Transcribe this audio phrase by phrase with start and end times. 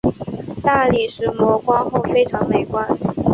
[0.63, 2.87] 大理石磨光后非常美观。